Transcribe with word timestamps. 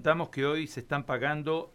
contamos 0.00 0.30
que 0.30 0.46
hoy 0.46 0.66
se 0.66 0.80
están 0.80 1.04
pagando 1.04 1.74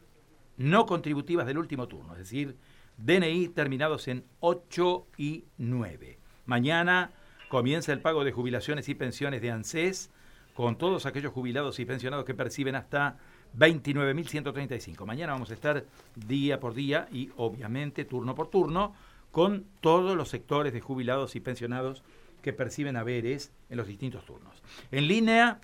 no 0.58 0.88
contributivas 0.88 1.46
del 1.46 1.60
último 1.60 1.88
turno, 1.88 2.14
es 2.14 2.18
decir, 2.18 2.58
DNI 2.98 3.50
terminados 3.50 4.08
en 4.08 4.26
8 4.40 5.06
y 5.16 5.46
9. 5.60 6.18
Mañana 6.48 7.12
comienza 7.50 7.94
el 7.94 8.02
pago 8.02 8.24
de 8.24 8.32
jubilaciones 8.32 8.90
y 8.90 8.96
pensiones 8.96 9.44
de 9.44 9.52
ANSES 9.52 10.10
con 10.56 10.76
todos 10.76 11.06
aquellos 11.06 11.34
jubilados 11.34 11.80
y 11.80 11.86
pensionados 11.86 12.26
que 12.26 12.34
perciben 12.34 12.74
hasta 12.74 13.20
29.135. 13.60 15.06
Mañana 15.06 15.34
vamos 15.34 15.52
a 15.52 15.54
estar 15.54 15.86
día 16.16 16.60
por 16.60 16.74
día 16.74 17.08
y 17.12 17.30
obviamente 17.38 18.06
turno 18.06 18.34
por 18.34 18.50
turno 18.50 18.96
con 19.30 19.68
todos 19.82 20.18
los 20.18 20.30
sectores 20.30 20.74
de 20.74 20.82
jubilados 20.82 21.36
y 21.36 21.42
pensionados 21.42 22.04
que 22.42 22.54
perciben 22.54 22.98
haberes 22.98 23.54
en 23.70 23.78
los 23.78 23.86
distintos 23.86 24.26
turnos. 24.26 24.64
En 24.90 25.08
línea, 25.08 25.60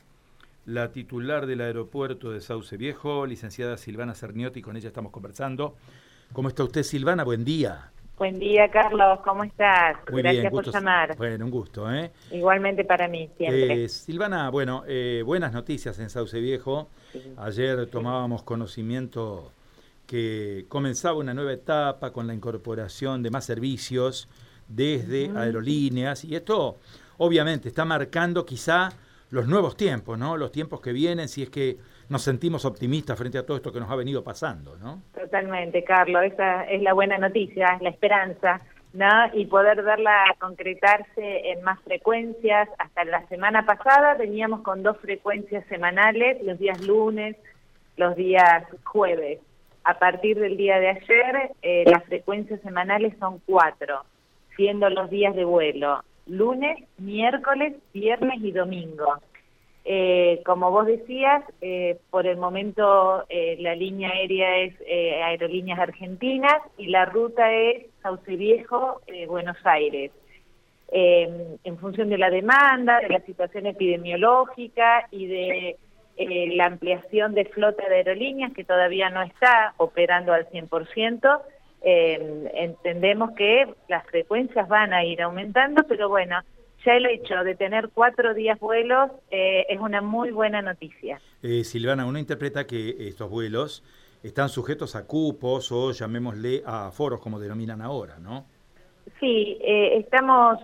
la 0.66 0.91
titular 0.91 1.46
del 1.46 1.62
aeropuerto 1.62 2.32
de 2.32 2.41
Sauce 2.41 2.78
Viejo, 2.78 3.25
licenciada 3.25 3.78
Silvana 3.78 4.14
Cerniotti, 4.14 4.61
con 4.61 4.78
ella 4.78 4.88
estamos 4.88 5.11
conversando. 5.11 5.75
¿Cómo 6.33 6.47
está 6.50 6.64
usted, 6.64 6.83
Silvana? 6.83 7.24
Buen 7.24 7.43
día. 7.43 7.92
Buen 8.18 8.38
día, 8.38 8.69
Carlos. 8.69 9.19
¿Cómo 9.25 9.43
estás? 9.43 9.97
Muy 10.11 10.21
Gracias 10.21 10.43
bien, 10.43 10.52
por 10.52 10.71
llamar. 10.71 11.18
Bueno, 11.18 11.46
un 11.46 11.52
gusto. 11.52 11.92
¿eh? 11.92 12.11
Igualmente 12.32 12.86
para 12.86 13.07
mí, 13.07 13.29
siempre. 13.36 13.86
Eh, 13.86 13.89
Silvana, 13.89 14.50
bueno, 14.50 14.83
eh, 14.88 15.24
buenas 15.25 15.52
noticias 15.54 15.97
en 15.97 16.10
Sauce 16.10 16.39
Viejo. 16.39 16.88
Ayer 17.38 17.88
tomábamos 17.88 18.43
conocimiento 18.43 19.52
que 20.05 20.66
comenzaba 20.69 21.18
una 21.18 21.33
nueva 21.33 21.54
etapa 21.54 22.11
con 22.11 22.28
la 22.28 22.33
incorporación 22.33 23.24
de 23.24 23.32
más 23.32 23.46
servicios 23.46 24.28
desde 24.68 25.32
aerolíneas 25.36 26.24
y 26.24 26.36
esto 26.36 26.78
obviamente 27.18 27.69
está 27.69 27.86
marcando 27.86 28.46
quizá 28.46 28.91
los 29.31 29.47
nuevos 29.47 29.77
tiempos, 29.77 30.19
¿no? 30.19 30.37
Los 30.37 30.51
tiempos 30.51 30.81
que 30.81 30.91
vienen, 30.91 31.27
si 31.29 31.43
es 31.43 31.49
que 31.49 31.77
nos 32.09 32.21
sentimos 32.21 32.66
optimistas 32.66 33.17
frente 33.17 33.38
a 33.38 33.45
todo 33.45 33.57
esto 33.57 33.71
que 33.71 33.80
nos 33.80 33.89
ha 33.89 33.95
venido 33.95 34.23
pasando, 34.23 34.75
¿no? 34.77 35.02
Totalmente, 35.17 35.83
Carlos. 35.83 36.23
Esa 36.25 36.65
es 36.65 36.81
la 36.81 36.93
buena 36.93 37.17
noticia, 37.17 37.77
la 37.79 37.89
esperanza, 37.89 38.59
¿no? 38.93 39.07
Y 39.33 39.45
poder 39.45 39.81
verla 39.83 40.35
concretarse 40.38 41.51
en 41.51 41.63
más 41.63 41.79
frecuencias. 41.81 42.67
Hasta 42.77 43.05
la 43.05 43.25
semana 43.27 43.65
pasada 43.65 44.17
teníamos 44.17 44.61
con 44.61 44.83
dos 44.83 44.97
frecuencias 44.97 45.66
semanales, 45.67 46.43
los 46.43 46.59
días 46.59 46.81
lunes, 46.85 47.38
los 47.95 48.17
días 48.17 48.66
jueves. 48.83 49.39
A 49.85 49.97
partir 49.97 50.38
del 50.38 50.57
día 50.57 50.77
de 50.79 50.89
ayer, 50.89 51.51
eh, 51.61 51.85
las 51.88 52.03
frecuencias 52.03 52.59
semanales 52.61 53.13
son 53.17 53.39
cuatro, 53.45 54.03
siendo 54.57 54.89
los 54.89 55.09
días 55.09 55.33
de 55.35 55.45
vuelo 55.45 56.03
lunes, 56.27 56.77
miércoles, 56.97 57.75
viernes 57.94 58.39
y 58.41 58.52
domingo. 58.52 59.22
Eh, 59.83 60.41
como 60.45 60.69
vos 60.69 60.86
decías, 60.86 61.44
eh, 61.61 61.97
por 62.11 62.28
el 62.28 62.38
momento 62.38 63.25
eh, 63.30 63.58
la 63.59 63.75
línea 63.75 64.11
aérea 64.11 64.59
es 64.59 64.75
Aerolíneas 65.25 65.80
Argentinas 65.80 66.61
y 66.78 66.88
la 66.88 67.05
ruta 67.05 67.52
es 67.52 67.88
Sauce 68.03 68.36
Viejo, 68.36 69.02
Buenos 69.28 69.58
Aires. 69.63 70.11
en 70.94 71.78
función 71.78 72.09
de 72.09 72.17
la 72.17 72.30
demanda, 72.30 73.00
de 73.00 73.08
la 73.08 73.22
situación 73.22 73.66
epidemiológica 73.66 75.08
y 75.09 75.25
de 75.25 75.78
la 76.17 76.66
ampliación 76.66 77.33
de 77.33 77.45
flota 77.45 77.88
de 77.88 77.95
aerolíneas 77.95 78.52
que 78.53 78.66
todavía 78.66 79.09
no 79.09 79.22
está 79.22 79.73
operando 79.78 80.33
al 80.33 80.50
100%, 80.50 81.41
entendemos 81.83 83.31
que 83.31 83.65
las 83.89 84.05
frecuencias 84.05 84.67
van 84.67 84.93
a 84.93 85.03
ir 85.03 85.21
aumentando, 85.21 85.83
pero 85.88 86.09
bueno, 86.09 86.41
ya 86.85 86.93
el 86.93 87.05
hecho 87.05 87.43
de 87.43 87.55
tener 87.55 87.89
cuatro 87.93 88.33
días 88.33 88.59
vuelos 88.59 89.11
eh, 89.29 89.65
es 89.69 89.79
una 89.79 90.01
muy 90.01 90.31
buena 90.31 90.61
noticia. 90.61 91.21
Eh, 91.43 91.63
Silvana, 91.63 92.05
uno 92.05 92.19
interpreta 92.19 92.65
que 92.65 93.07
estos 93.07 93.29
vuelos 93.29 93.83
están 94.23 94.49
sujetos 94.49 94.95
a 94.95 95.05
cupos 95.05 95.71
o 95.71 95.91
llamémosle 95.91 96.63
a 96.65 96.91
foros 96.91 97.19
como 97.19 97.39
denominan 97.39 97.81
ahora, 97.81 98.19
¿no? 98.19 98.45
Sí, 99.19 99.57
eh, 99.61 99.97
estamos 99.97 100.59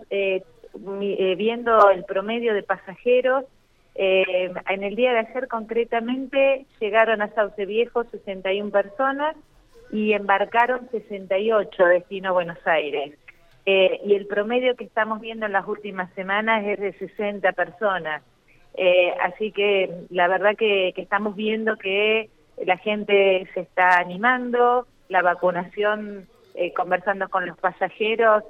viendo 0.79 1.89
el 1.89 2.03
promedio 2.05 2.53
de 2.53 2.63
pasajeros. 2.63 3.45
en 3.95 4.83
el 4.83 4.95
día 4.95 5.11
de 5.13 5.19
ayer 5.19 5.47
concretamente 5.47 6.67
llegaron 6.79 7.21
a 7.23 7.33
Sauce 7.33 7.65
Viejo 7.65 8.03
61 8.03 8.69
personas 8.69 9.35
y 9.91 10.13
embarcaron 10.13 10.89
68 10.91 11.85
destino 11.85 12.29
a 12.29 12.33
Buenos 12.33 12.65
Aires. 12.65 13.17
Eh, 13.65 13.99
y 14.05 14.15
el 14.15 14.27
promedio 14.27 14.75
que 14.75 14.85
estamos 14.85 15.19
viendo 15.19 15.45
en 15.45 15.51
las 15.51 15.67
últimas 15.67 16.09
semanas 16.13 16.65
es 16.65 16.79
de 16.79 16.93
60 16.93 17.51
personas. 17.53 18.23
Eh, 18.75 19.13
así 19.21 19.51
que 19.51 20.05
la 20.09 20.27
verdad 20.27 20.55
que, 20.57 20.93
estamos 20.95 21.35
viendo 21.35 21.75
que 21.77 22.29
la 22.65 22.77
gente 22.77 23.47
se 23.53 23.61
está 23.61 23.97
animando, 23.99 24.87
la 25.09 25.21
vacunación, 25.21 26.27
eh, 26.55 26.73
conversando 26.73 27.27
con 27.29 27.45
los 27.45 27.57
pasajeros, 27.57 28.43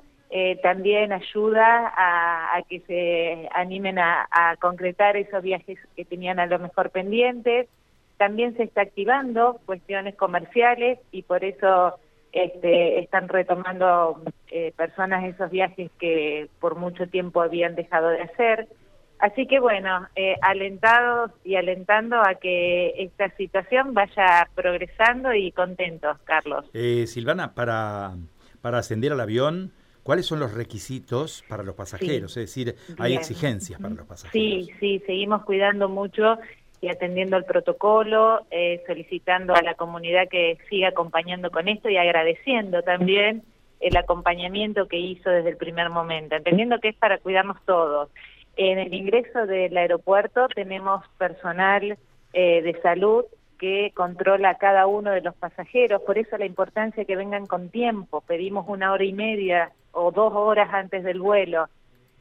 también 0.62 1.14
ayuda 1.14 1.94
a, 1.96 2.62
que 2.70 2.82
se 2.82 3.48
animen 3.54 3.98
a 3.98 4.58
concretar 4.60 5.16
esos 5.16 5.42
viajes 5.42 5.80
que 5.96 6.04
tenían 6.04 6.38
a 6.40 6.46
lo 6.46 6.60
mejor 6.60 6.90
pendientes. 6.90 7.70
También 8.18 8.56
se 8.58 8.64
está 8.64 8.82
activando 8.82 9.60
cuestiones 9.66 10.16
comerciales 10.16 11.00
y 11.12 11.24
por 11.24 11.44
eso 11.44 12.00
este, 12.32 13.00
están 13.00 13.30
retomando 13.30 14.22
eh, 14.50 14.74
personas 14.76 15.24
esos 15.24 15.50
viajes 15.50 15.90
que 16.00 16.50
por 16.60 16.76
mucho 16.76 17.08
tiempo 17.08 17.42
habían 17.42 17.76
dejado 17.76 18.10
de 18.10 18.22
hacer. 18.22 18.68
Así 19.20 19.48
que 19.48 19.60
bueno, 19.60 20.08
eh, 20.16 20.36
alentados 20.42 21.32
y 21.44 21.56
alentando 21.56 22.18
a 22.18 22.36
que 22.36 22.94
esta 22.98 23.36
situación 23.36 23.94
vaya 23.94 24.48
progresando 24.54 25.34
y 25.34 25.52
contentos, 25.52 26.18
Carlos. 26.24 26.66
Eh, 26.74 27.08
Silvana, 27.08 27.56
para, 27.56 28.16
para 28.62 28.78
ascender 28.78 29.12
al 29.12 29.20
avión, 29.20 29.72
¿cuáles 30.04 30.28
son 30.28 30.40
los 30.40 30.54
requisitos 30.54 31.44
para 31.50 31.64
los 31.64 31.74
pasajeros? 31.74 32.38
es 32.38 32.54
decir, 32.54 32.76
¿hay 33.00 33.16
exigencias 33.16 33.82
para 33.82 33.96
los 33.96 34.06
pasajeros? 34.06 34.68
Sí, 34.68 34.72
sí, 34.80 35.02
seguimos 35.08 35.44
cuidando 35.46 35.90
mucho 35.90 36.38
y 36.82 36.90
atendiendo 36.90 37.38
el 37.38 37.46
protocolo, 37.46 38.46
eh, 38.52 38.84
solicitando 38.86 39.56
a 39.56 39.62
la 39.62 39.76
comunidad 39.76 40.28
que 40.30 40.58
siga 40.70 40.90
acompañando 40.90 41.50
con 41.50 41.68
esto 41.68 41.90
y 41.90 41.98
agradeciendo 41.98 42.84
también 42.84 43.44
el 43.80 43.96
acompañamiento 43.98 44.88
que 44.88 44.98
hizo 44.98 45.30
desde 45.30 45.50
el 45.50 45.58
primer 45.58 45.90
momento, 45.90 46.36
entendiendo 46.36 46.80
que 46.80 46.90
es 46.90 46.96
para 46.96 47.18
cuidarnos 47.18 47.58
todos. 47.66 48.10
En 48.56 48.80
el 48.80 48.94
ingreso 48.94 49.46
del 49.46 49.78
aeropuerto 49.78 50.48
tenemos 50.48 51.04
personal 51.18 51.98
eh, 52.34 52.62
de 52.62 52.82
salud 52.82 53.26
que 53.60 53.92
controla 53.96 54.52
a 54.52 54.58
cada 54.58 54.88
uno 54.88 55.12
de 55.12 55.22
los 55.22 55.36
pasajeros, 55.36 56.02
por 56.04 56.18
eso 56.18 56.38
la 56.38 56.46
importancia 56.46 57.06
que 57.06 57.16
vengan 57.16 57.48
con 57.48 57.70
tiempo, 57.70 58.22
pedimos 58.22 58.66
una 58.68 58.92
hora 58.92 59.04
y 59.04 59.14
media 59.14 59.72
o 59.92 60.12
dos 60.12 60.34
horas 60.34 60.70
antes 60.74 61.04
del 61.04 61.20
vuelo. 61.20 61.68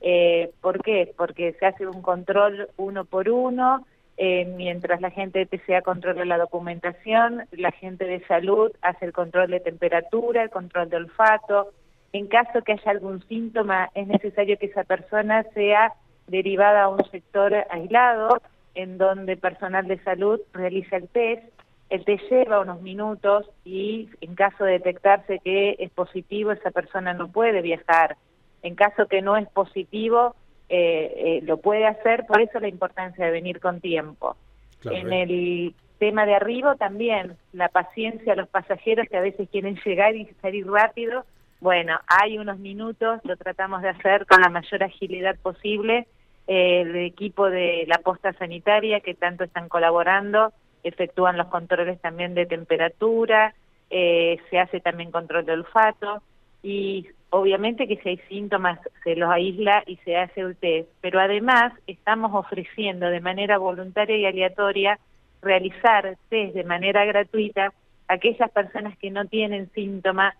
Eh, 0.00 0.50
¿Por 0.60 0.82
qué? 0.82 1.12
Porque 1.16 1.52
se 1.54 1.66
hace 1.66 1.86
un 1.86 2.00
control 2.02 2.68
uno 2.76 3.04
por 3.04 3.28
uno, 3.28 3.86
eh, 4.18 4.46
mientras 4.46 5.00
la 5.00 5.10
gente 5.10 5.40
de 5.40 5.46
TCA 5.46 5.82
controla 5.82 6.24
la 6.24 6.38
documentación, 6.38 7.46
la 7.52 7.70
gente 7.72 8.06
de 8.06 8.24
salud 8.26 8.72
hace 8.80 9.04
el 9.04 9.12
control 9.12 9.50
de 9.50 9.60
temperatura, 9.60 10.42
el 10.42 10.50
control 10.50 10.88
de 10.88 10.96
olfato. 10.96 11.72
En 12.12 12.26
caso 12.28 12.62
que 12.62 12.72
haya 12.72 12.90
algún 12.90 13.22
síntoma, 13.28 13.90
es 13.94 14.06
necesario 14.06 14.56
que 14.58 14.66
esa 14.66 14.84
persona 14.84 15.44
sea 15.52 15.92
derivada 16.28 16.84
a 16.84 16.88
un 16.88 17.04
sector 17.10 17.54
aislado, 17.70 18.40
en 18.74 18.96
donde 18.98 19.36
personal 19.36 19.86
de 19.86 20.02
salud 20.02 20.40
realiza 20.52 20.96
el 20.96 21.08
test. 21.08 21.44
El 21.90 22.04
test 22.04 22.24
lleva 22.30 22.60
unos 22.60 22.80
minutos 22.80 23.48
y 23.64 24.08
en 24.20 24.34
caso 24.34 24.64
de 24.64 24.72
detectarse 24.72 25.40
que 25.40 25.76
es 25.78 25.90
positivo, 25.90 26.52
esa 26.52 26.70
persona 26.70 27.12
no 27.12 27.28
puede 27.28 27.60
viajar. 27.60 28.16
En 28.62 28.74
caso 28.74 29.06
que 29.06 29.22
no 29.22 29.36
es 29.36 29.48
positivo, 29.48 30.34
eh, 30.68 31.12
eh, 31.16 31.40
lo 31.44 31.58
puede 31.58 31.86
hacer, 31.86 32.26
por 32.26 32.40
eso 32.40 32.58
la 32.58 32.68
importancia 32.68 33.24
de 33.24 33.30
venir 33.30 33.60
con 33.60 33.80
tiempo. 33.80 34.36
en 34.84 35.12
eh. 35.12 35.22
el 35.22 35.74
tema 35.98 36.26
de 36.26 36.34
arriba 36.34 36.74
también, 36.74 37.36
la 37.52 37.68
paciencia 37.68 38.32
a 38.32 38.36
los 38.36 38.48
pasajeros 38.48 39.08
que 39.08 39.16
a 39.16 39.22
veces 39.22 39.48
quieren 39.50 39.78
llegar 39.84 40.14
y 40.16 40.26
salir 40.42 40.66
rápido, 40.66 41.24
bueno, 41.60 41.98
hay 42.06 42.36
unos 42.36 42.58
minutos, 42.58 43.20
lo 43.24 43.36
tratamos 43.36 43.80
de 43.82 43.88
hacer 43.90 44.26
con 44.26 44.40
la 44.42 44.50
mayor 44.50 44.82
agilidad 44.82 45.36
posible, 45.36 46.06
el 46.46 46.94
equipo 46.96 47.48
de 47.48 47.84
la 47.88 47.98
posta 47.98 48.32
sanitaria 48.34 49.00
que 49.00 49.14
tanto 49.14 49.44
están 49.44 49.68
colaborando, 49.68 50.52
efectúan 50.84 51.38
los 51.38 51.46
controles 51.46 52.00
también 52.00 52.34
de 52.34 52.46
temperatura, 52.46 53.54
se 53.88 54.58
hace 54.58 54.80
también 54.80 55.10
control 55.10 55.46
de 55.46 55.52
olfato, 55.52 56.22
y 56.66 57.06
obviamente 57.30 57.86
que 57.86 57.96
si 57.98 58.08
hay 58.08 58.20
síntomas 58.28 58.80
se 59.04 59.14
los 59.14 59.30
aísla 59.30 59.84
y 59.86 59.98
se 59.98 60.16
hace 60.16 60.40
el 60.40 60.56
test, 60.56 60.88
pero 61.00 61.20
además 61.20 61.72
estamos 61.86 62.32
ofreciendo 62.34 63.06
de 63.06 63.20
manera 63.20 63.56
voluntaria 63.56 64.18
y 64.18 64.26
aleatoria 64.26 64.98
realizar 65.42 66.18
test 66.28 66.54
de 66.54 66.64
manera 66.64 67.04
gratuita 67.04 67.72
a 68.08 68.14
aquellas 68.14 68.50
personas 68.50 68.98
que 68.98 69.12
no 69.12 69.26
tienen 69.26 69.70
síntomas, 69.74 70.34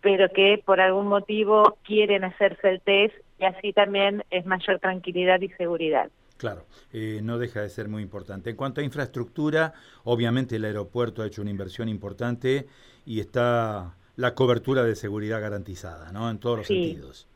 pero 0.00 0.28
que 0.28 0.62
por 0.64 0.80
algún 0.80 1.08
motivo 1.08 1.76
quieren 1.82 2.22
hacerse 2.22 2.68
el 2.68 2.80
test 2.80 3.16
y 3.40 3.44
así 3.44 3.72
también 3.72 4.22
es 4.30 4.46
mayor 4.46 4.78
tranquilidad 4.78 5.40
y 5.40 5.48
seguridad. 5.48 6.08
Claro, 6.36 6.66
eh, 6.92 7.18
no 7.20 7.36
deja 7.36 7.62
de 7.62 7.68
ser 7.68 7.88
muy 7.88 8.02
importante. 8.02 8.50
En 8.50 8.56
cuanto 8.56 8.80
a 8.80 8.84
infraestructura, 8.84 9.72
obviamente 10.04 10.54
el 10.54 10.66
aeropuerto 10.66 11.22
ha 11.22 11.26
hecho 11.26 11.42
una 11.42 11.50
inversión 11.50 11.88
importante 11.88 12.68
y 13.04 13.18
está 13.18 13.96
la 14.16 14.34
cobertura 14.34 14.82
de 14.82 14.94
seguridad 14.94 15.40
garantizada, 15.40 16.12
¿no? 16.12 16.30
En 16.30 16.38
todos 16.38 16.58
los 16.58 16.66
sentidos. 16.66 17.28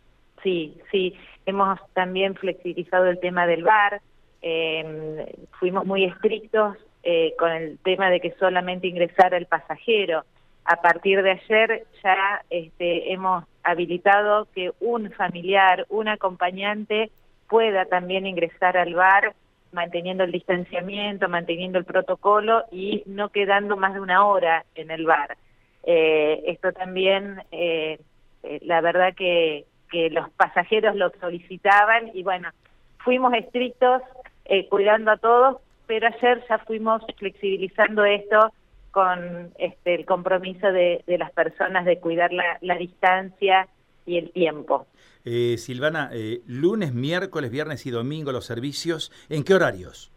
Sí, 0.42 0.78
sí. 0.90 1.14
Hemos 1.46 1.80
también 1.94 2.34
flexibilizado 2.34 3.06
el 3.06 3.18
tema 3.18 3.46
del 3.46 3.64
bar. 3.64 4.00
Em, 4.40 5.26
fuimos 5.58 5.84
muy 5.84 6.04
estrictos 6.04 6.76
eh, 7.02 7.34
con 7.38 7.50
el 7.50 7.78
tema 7.78 8.10
de 8.10 8.20
que 8.20 8.34
solamente 8.38 8.86
ingresara 8.86 9.36
el 9.36 9.46
pasajero. 9.46 10.24
A 10.64 10.80
partir 10.82 11.22
de 11.22 11.32
ayer 11.32 11.86
ya 12.04 12.42
este, 12.50 13.12
hemos 13.12 13.44
habilitado 13.62 14.46
que 14.54 14.72
un 14.80 15.10
familiar, 15.12 15.86
un 15.88 16.08
acompañante 16.08 17.10
pueda 17.48 17.86
también 17.86 18.26
ingresar 18.26 18.76
al 18.76 18.94
bar 18.94 19.34
manteniendo 19.72 20.24
el 20.24 20.32
distanciamiento, 20.32 21.28
manteniendo 21.28 21.78
el 21.78 21.84
protocolo 21.84 22.64
y 22.70 23.02
no 23.06 23.30
quedando 23.30 23.76
más 23.76 23.94
de 23.94 24.00
una 24.00 24.24
hora 24.26 24.64
en 24.74 24.90
el 24.90 25.04
bar. 25.04 25.36
Eh, 25.90 26.42
esto 26.48 26.70
también, 26.72 27.40
eh, 27.50 27.98
eh, 28.42 28.60
la 28.62 28.82
verdad 28.82 29.14
que, 29.14 29.64
que 29.90 30.10
los 30.10 30.28
pasajeros 30.32 30.94
lo 30.96 31.10
solicitaban 31.18 32.10
y 32.12 32.22
bueno, 32.22 32.50
fuimos 32.98 33.32
estrictos 33.32 34.02
cuidando 34.68 35.12
a 35.12 35.16
todos, 35.16 35.56
pero 35.86 36.08
ayer 36.08 36.44
ya 36.46 36.58
fuimos 36.58 37.02
flexibilizando 37.16 38.04
esto 38.04 38.52
con 38.90 39.50
este, 39.58 39.94
el 39.94 40.04
compromiso 40.04 40.70
de, 40.72 41.02
de 41.06 41.16
las 41.18 41.32
personas 41.32 41.86
de 41.86 41.98
cuidar 41.98 42.34
la, 42.34 42.58
la 42.60 42.76
distancia 42.76 43.66
y 44.04 44.18
el 44.18 44.30
tiempo. 44.30 44.86
Eh, 45.24 45.56
Silvana, 45.56 46.10
eh, 46.12 46.42
lunes, 46.46 46.92
miércoles, 46.92 47.50
viernes 47.50 47.86
y 47.86 47.90
domingo 47.90 48.30
los 48.30 48.44
servicios, 48.44 49.10
¿en 49.30 49.42
qué 49.42 49.54
horarios? 49.54 50.12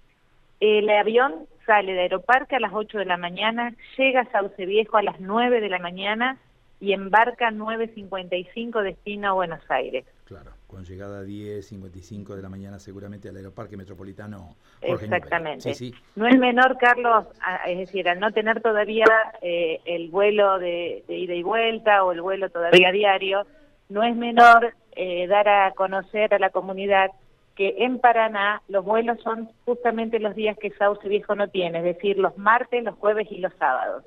El 0.60 0.90
avión 0.90 1.48
sale 1.66 1.94
de 1.94 2.02
Aeroparque 2.02 2.56
a 2.56 2.60
las 2.60 2.74
8 2.74 3.00
de 3.00 3.06
la 3.06 3.18
mañana, 3.18 3.74
llega 3.98 4.22
a 4.22 4.32
Sauce 4.32 4.66
Viejo 4.66 4.98
a 4.98 5.04
las 5.04 5.20
9 5.20 5.62
de 5.62 5.70
la 5.70 5.80
mañana 5.80 6.38
y 6.80 6.94
embarca 6.94 7.52
9.55 7.52 8.82
destino 8.82 9.30
a 9.30 9.34
Buenos 9.34 9.62
Aires. 9.70 10.06
Claro, 10.26 10.52
con 10.66 10.84
llegada 10.84 11.20
a 11.20 11.24
10.55 11.24 12.36
de 12.36 12.42
la 12.42 12.50
mañana 12.50 12.80
seguramente 12.80 13.30
al 13.30 13.36
Aeroparque 13.36 13.78
Metropolitano. 13.78 14.56
Exactamente. 14.82 15.74
No 16.16 16.28
es 16.28 16.40
menor, 16.40 16.78
Carlos, 16.80 17.26
es 17.68 17.78
decir, 17.78 18.10
al 18.10 18.20
no 18.20 18.32
tener 18.32 18.62
todavía 18.62 19.06
eh, 19.42 19.80
el 19.86 20.10
vuelo 20.10 20.58
de, 20.58 21.04
de 21.08 21.18
ida 21.18 21.36
y 21.36 21.44
vuelta 21.44 22.04
o 22.04 22.14
el 22.14 22.22
vuelo 22.22 22.50
todavía 22.50 22.92
diario, 22.92 23.46
no 23.90 24.04
es 24.04 24.16
menor 24.16 24.74
eh, 24.94 25.28
dar 25.28 25.48
a 25.48 25.72
conocer 25.72 26.34
a 26.34 26.40
la 26.40 26.50
comunidad 26.50 27.12
que 27.56 27.76
en 27.80 28.00
Paraná 28.00 28.62
los 28.68 28.84
vuelos 28.86 29.20
son 29.22 29.50
justamente 29.66 30.20
los 30.20 30.36
días 30.36 30.58
que 30.58 30.72
Sauce 30.72 31.08
Viejo 31.08 31.36
no 31.36 31.48
tiene, 31.50 31.80
es 31.80 31.84
decir, 31.84 32.18
los 32.18 32.38
martes, 32.38 32.84
los 32.84 32.96
jueves 32.96 33.28
y 33.32 33.38
los 33.38 33.54
sábados. 33.56 34.04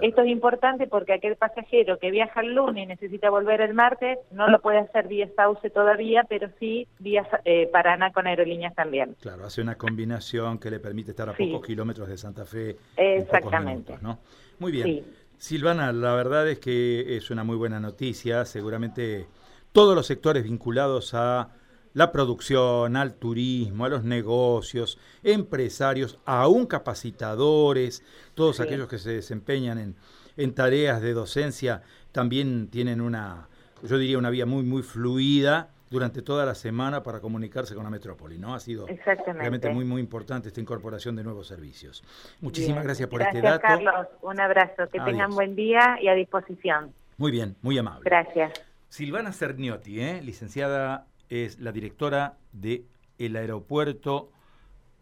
Esto 0.00 0.22
es 0.22 0.28
importante 0.28 0.86
porque 0.86 1.14
aquel 1.14 1.36
pasajero 1.36 1.98
que 1.98 2.10
viaja 2.10 2.40
el 2.40 2.54
lunes 2.54 2.84
y 2.84 2.86
necesita 2.86 3.30
volver 3.30 3.60
el 3.60 3.74
martes 3.74 4.18
no 4.30 4.48
lo 4.48 4.60
puede 4.60 4.78
hacer 4.78 5.08
vía 5.08 5.28
Sauce 5.34 5.68
todavía, 5.70 6.24
pero 6.28 6.48
sí 6.58 6.86
vía 6.98 7.26
eh, 7.44 7.68
Paraná 7.72 8.12
con 8.12 8.26
aerolíneas 8.26 8.74
también. 8.74 9.16
Claro, 9.20 9.44
hace 9.46 9.60
una 9.62 9.76
combinación 9.76 10.58
que 10.58 10.70
le 10.70 10.78
permite 10.78 11.10
estar 11.10 11.28
a 11.28 11.32
pocos 11.32 11.66
kilómetros 11.66 12.08
de 12.08 12.16
Santa 12.16 12.44
Fe. 12.44 12.76
Exactamente. 12.96 13.98
¿no? 14.00 14.20
Muy 14.58 14.72
bien. 14.72 15.04
Silvana, 15.38 15.92
la 15.92 16.14
verdad 16.14 16.48
es 16.48 16.58
que 16.58 17.16
es 17.16 17.30
una 17.30 17.44
muy 17.44 17.56
buena 17.56 17.80
noticia. 17.80 18.44
Seguramente 18.44 19.26
todos 19.72 19.94
los 19.94 20.06
sectores 20.06 20.44
vinculados 20.44 21.14
a 21.14 21.48
la 21.94 22.12
producción, 22.12 22.96
al 22.96 23.14
turismo, 23.14 23.84
a 23.84 23.88
los 23.88 24.04
negocios, 24.04 24.98
empresarios, 25.22 26.18
aún 26.24 26.66
capacitadores, 26.66 28.04
todos 28.34 28.60
aquellos 28.60 28.88
que 28.88 28.98
se 28.98 29.10
desempeñan 29.10 29.78
en, 29.78 29.96
en 30.36 30.54
tareas 30.54 31.02
de 31.02 31.12
docencia, 31.12 31.82
también 32.12 32.68
tienen 32.68 33.00
una, 33.00 33.48
yo 33.82 33.98
diría, 33.98 34.18
una 34.18 34.30
vía 34.30 34.46
muy, 34.46 34.62
muy 34.62 34.82
fluida 34.82 35.70
durante 35.90 36.22
toda 36.22 36.46
la 36.46 36.54
semana 36.54 37.02
para 37.02 37.20
comunicarse 37.20 37.74
con 37.74 37.82
la 37.82 37.90
metrópoli, 37.90 38.38
¿no? 38.38 38.54
Ha 38.54 38.60
sido 38.60 38.86
realmente 39.26 39.68
muy, 39.70 39.84
muy 39.84 40.00
importante 40.00 40.48
esta 40.48 40.60
incorporación 40.60 41.16
de 41.16 41.24
nuevos 41.24 41.48
servicios. 41.48 42.04
Muchísimas 42.40 42.84
gracias 42.84 43.08
por 43.08 43.20
este 43.20 43.40
dato. 43.40 43.60
Carlos, 43.60 44.06
un 44.22 44.40
abrazo, 44.40 44.88
que 44.90 45.00
tengan 45.00 45.30
buen 45.32 45.56
día 45.56 45.98
y 46.00 46.06
a 46.06 46.14
disposición. 46.14 46.94
Muy 47.18 47.32
bien, 47.32 47.56
muy 47.60 47.76
amable. 47.76 48.02
Gracias. 48.04 48.52
Silvana 48.88 49.32
Cerniotti, 49.32 50.00
¿eh? 50.00 50.20
licenciada, 50.22 51.06
es 51.30 51.58
la 51.60 51.72
directora 51.72 52.36
del 52.52 52.84
el 53.18 53.36
aeropuerto 53.36 54.30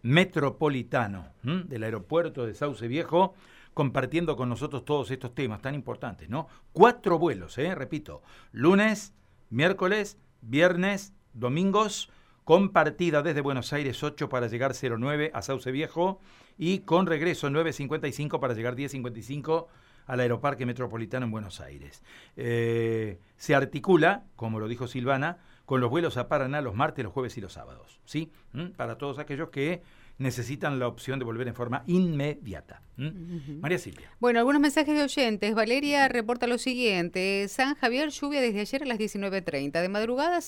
metropolitano, 0.02 1.26
del 1.42 1.82
aeropuerto 1.82 2.46
de 2.46 2.54
Sauce 2.54 2.86
Viejo, 2.86 3.34
compartiendo 3.74 4.36
con 4.36 4.48
nosotros 4.48 4.84
todos 4.84 5.10
estos 5.10 5.34
temas 5.34 5.62
tan 5.62 5.74
importantes, 5.74 6.28
¿no? 6.28 6.48
Cuatro 6.72 7.18
vuelos, 7.18 7.58
¿eh? 7.58 7.74
repito, 7.74 8.22
lunes, 8.52 9.14
miércoles, 9.50 10.18
viernes, 10.40 11.14
domingos, 11.32 12.10
con 12.44 12.70
partida 12.70 13.22
desde 13.22 13.40
Buenos 13.40 13.72
Aires 13.72 14.02
8 14.02 14.28
para 14.28 14.48
llegar 14.48 14.72
09 14.74 15.30
a 15.34 15.42
Sauce 15.42 15.70
Viejo 15.70 16.20
y 16.56 16.80
con 16.80 17.06
regreso 17.06 17.50
9.55 17.50 18.40
para 18.40 18.54
llegar 18.54 18.74
10.55 18.74 19.66
al 20.06 20.20
Aeroparque 20.20 20.64
Metropolitano 20.64 21.26
en 21.26 21.30
Buenos 21.30 21.60
Aires. 21.60 22.02
Eh, 22.36 23.18
se 23.36 23.54
articula, 23.54 24.24
como 24.34 24.58
lo 24.58 24.66
dijo 24.66 24.88
Silvana, 24.88 25.38
con 25.68 25.82
los 25.82 25.90
vuelos 25.90 26.16
a 26.16 26.28
Paraná 26.28 26.62
los 26.62 26.74
martes, 26.74 27.04
los 27.04 27.12
jueves 27.12 27.36
y 27.36 27.42
los 27.42 27.52
sábados, 27.52 28.00
¿sí? 28.06 28.32
¿Mm? 28.54 28.68
Para 28.68 28.96
todos 28.96 29.18
aquellos 29.18 29.50
que 29.50 29.82
necesitan 30.16 30.78
la 30.78 30.88
opción 30.88 31.18
de 31.18 31.26
volver 31.26 31.46
en 31.46 31.54
forma 31.54 31.84
inmediata. 31.86 32.80
María 32.96 33.76
Silvia. 33.76 34.10
Bueno, 34.18 34.38
algunos 34.38 34.62
mensajes 34.62 34.96
de 34.96 35.04
oyentes. 35.04 35.54
Valeria 35.54 36.08
reporta 36.08 36.46
lo 36.46 36.56
siguiente. 36.56 37.46
San 37.48 37.74
Javier, 37.74 38.08
lluvia 38.08 38.40
desde 38.40 38.60
ayer 38.60 38.82
a 38.82 38.86
las 38.86 38.98
19.30. 38.98 39.82
De 39.82 39.88
madrugada 39.90 40.40